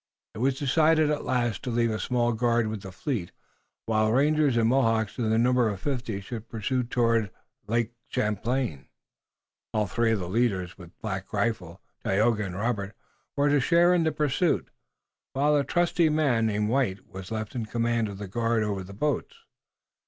It 0.33 0.39
was 0.39 0.57
decided 0.57 1.11
at 1.11 1.25
last 1.25 1.61
to 1.61 1.69
leave 1.69 1.91
a 1.91 1.99
small 1.99 2.33
guard 2.33 2.65
with 2.69 2.81
the 2.81 2.91
fleet, 2.91 3.31
while 3.85 4.11
rangers 4.11 4.57
and 4.57 4.67
Mohawks 4.67 5.13
to 5.17 5.29
the 5.29 5.37
number 5.37 5.69
of 5.69 5.79
fifty 5.79 6.19
should 6.21 6.49
pursue 6.49 6.81
toward 6.81 7.29
Oneadatote. 7.69 8.87
All 9.75 9.85
three 9.85 10.11
of 10.13 10.19
the 10.19 10.27
leaders, 10.27 10.75
with 10.75 10.99
Black 11.03 11.31
Rifle, 11.31 11.81
Tayoga 12.03 12.45
and 12.45 12.55
Robert, 12.55 12.95
were 13.35 13.49
to 13.49 13.59
share 13.61 13.93
in 13.93 14.03
the 14.03 14.11
pursuit, 14.11 14.71
while 15.33 15.55
a 15.55 15.63
trusty 15.63 16.09
man 16.09 16.47
named 16.47 16.69
White 16.69 17.05
was 17.07 17.29
left 17.29 17.53
in 17.53 17.67
command 17.67 18.09
of 18.09 18.17
the 18.17 18.27
guard 18.27 18.63
over 18.63 18.83
the 18.83 18.93
boats. 18.93 19.35